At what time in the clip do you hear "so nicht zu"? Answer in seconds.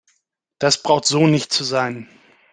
1.05-1.63